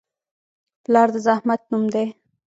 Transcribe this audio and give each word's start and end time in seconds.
پلار 0.83 1.07
د 1.13 1.15
زحمت 1.25 1.61
نوم 1.71 1.83
دی. 1.93 2.05